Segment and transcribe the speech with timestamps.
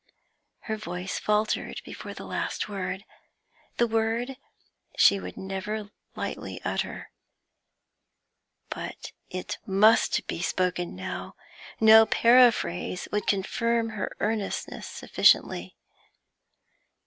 [0.61, 3.05] Her voice faltered before the last word,
[3.77, 4.35] the word
[4.97, 7.11] she would never lightly utter.
[8.71, 11.35] But it must be spoken now;
[11.79, 15.75] no paraphrase would confirm her earnestness sufficiently.